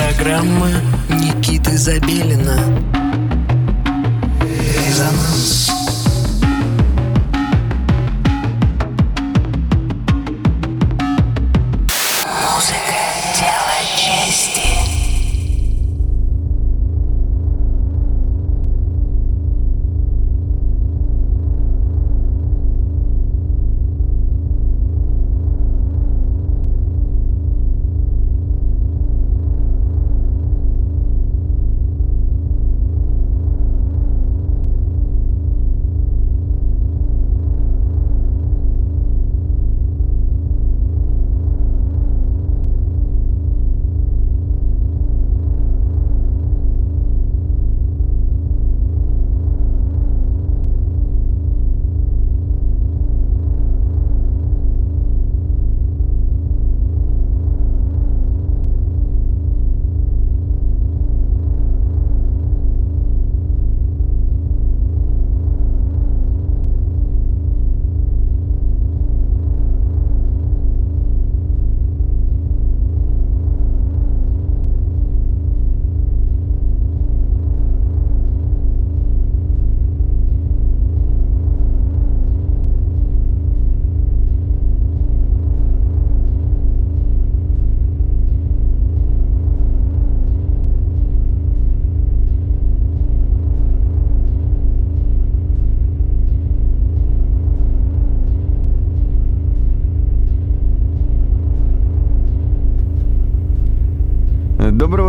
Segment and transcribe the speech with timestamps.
[0.00, 0.70] Программа
[1.10, 2.58] Никиты Забелина.
[4.86, 5.59] Резонанс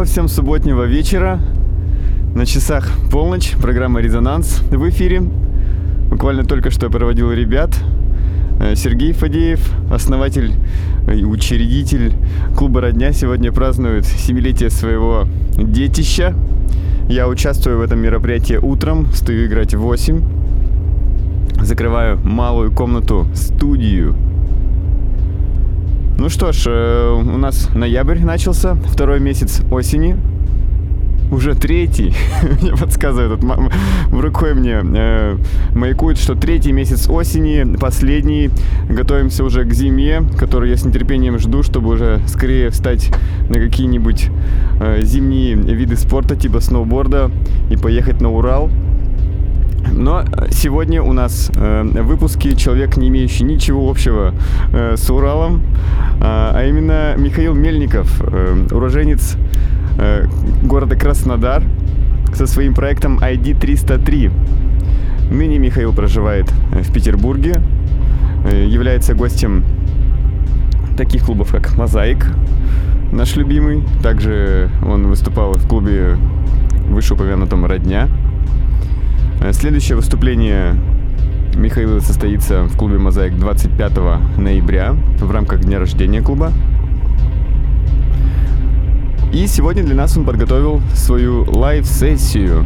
[0.02, 1.39] Доброго всем субботнего вечера.
[2.33, 5.21] На часах полночь, программа «Резонанс» в эфире.
[6.09, 7.69] Буквально только что я проводил ребят.
[8.59, 10.53] Э, Сергей Фадеев, основатель
[11.07, 12.13] и учредитель
[12.57, 15.25] клуба «Родня», сегодня празднует семилетие своего
[15.56, 16.34] детища.
[17.07, 20.19] Я участвую в этом мероприятии утром, стою играть в 8.
[21.61, 24.16] Закрываю малую комнату, студию
[26.22, 30.18] ну что ж, э, у нас ноябрь начался, второй месяц осени.
[31.32, 32.14] Уже третий,
[32.62, 33.50] мне подсказывает, тут
[34.12, 35.38] в рукой мне э,
[35.74, 38.52] маякует, что третий месяц осени, последний.
[38.88, 43.12] Готовимся уже к зиме, которую я с нетерпением жду, чтобы уже скорее встать
[43.50, 44.30] на какие-нибудь
[44.80, 47.32] э, зимние виды спорта, типа сноуборда,
[47.72, 48.70] и поехать на Урал.
[49.90, 54.34] Но сегодня у нас э, в выпуске человек, не имеющий ничего общего
[54.72, 59.36] э, с Уралом, э, а именно Михаил Мельников, э, уроженец
[59.97, 60.28] э,
[60.64, 61.64] города Краснодар,
[62.34, 64.31] со своим проектом ID 303.
[65.31, 67.62] Ныне Михаил проживает в Петербурге,
[68.46, 69.64] э, является гостем
[70.97, 72.28] таких клубов, как «Мозаик»,
[73.12, 73.84] наш любимый.
[74.02, 76.18] Также он выступал в клубе
[76.90, 78.31] вышеупомянутом «Родня», Э,
[79.52, 80.75] следующее выступление
[81.56, 83.97] Михаила состоится в клубе «Мозаик» 25
[84.38, 86.52] ноября в рамках дня рождения клуба.
[89.34, 92.66] И сегодня для нас он подготовил свою live сессию.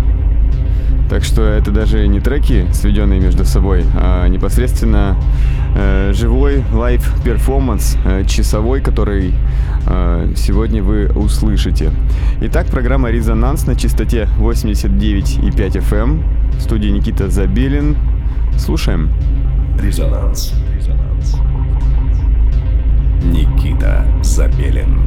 [1.09, 5.15] Так что это даже не треки, сведенные между собой, а непосредственно
[5.75, 9.33] э, живой live перформанс, э, часовой, который
[9.85, 11.91] э, сегодня вы услышите.
[12.41, 16.23] Итак, программа «Резонанс» на частоте 89,5 FM
[16.57, 17.97] в студии Никита Забелин.
[18.57, 19.11] Слушаем.
[19.79, 20.53] Резонанс.
[20.73, 21.35] Резонанс.
[23.23, 24.99] Никита Забелин.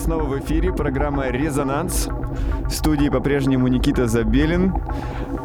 [0.00, 0.72] Снова в эфире.
[0.72, 2.08] Программа «Резонанс».
[2.66, 4.72] В студии по-прежнему Никита Забелин.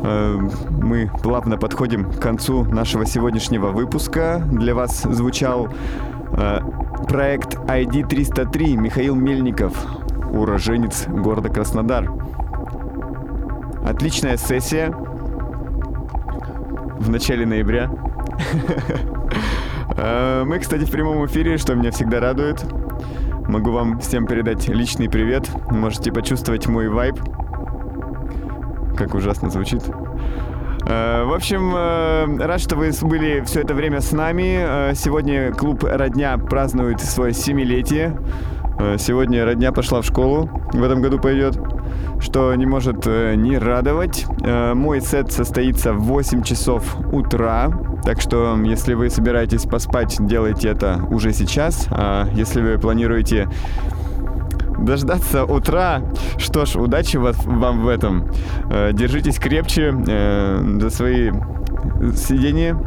[0.04, 0.38] Э,
[0.70, 4.42] мы плавно подходим к концу нашего сегодняшнего выпуска.
[4.50, 5.68] Для вас звучал
[6.38, 6.60] э,
[7.08, 9.74] проект ID-303 Михаил Мельников,
[10.32, 12.10] уроженец города Краснодар.
[13.86, 14.92] Отличная сессия
[16.98, 17.92] в начале ноября.
[19.98, 22.66] Э, мы, кстати, в прямом эфире, что меня всегда радует.
[23.48, 25.48] Могу вам всем передать личный привет.
[25.70, 27.16] Можете почувствовать мой вайб.
[28.98, 29.84] Как ужасно звучит.
[30.88, 34.94] Э, в общем, э, рад, что вы были все это время с нами.
[34.96, 38.18] Сегодня клуб «Родня» празднует свое семилетие.
[38.98, 40.50] Сегодня «Родня» пошла в школу.
[40.74, 41.58] В этом году пойдет
[42.20, 44.26] что не может не радовать.
[44.42, 47.70] Мой сет состоится в 8 часов утра.
[48.06, 51.88] Так что, если вы собираетесь поспать, делайте это уже сейчас.
[51.90, 53.50] А если вы планируете
[54.80, 56.02] дождаться утра,
[56.38, 58.30] что ж, удачи вам в этом.
[58.70, 61.32] Э, держитесь крепче э, за свои
[62.16, 62.78] сидения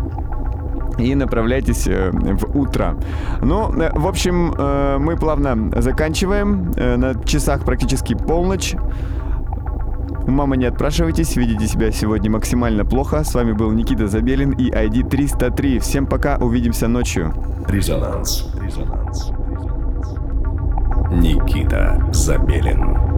[0.98, 2.96] и направляйтесь э, в утро.
[3.42, 4.54] Ну, в общем,
[5.02, 6.70] мы плавно заканчиваем.
[6.76, 8.74] На часах практически полночь.
[10.28, 13.24] У мамы не отпрашивайтесь, видите себя сегодня максимально плохо.
[13.24, 15.78] С вами был Никита Забелин и ID 303.
[15.78, 17.32] Всем пока, увидимся ночью.
[17.66, 18.46] Резонанс.
[18.60, 19.30] Резонанс.
[21.10, 23.17] Никита Забелин.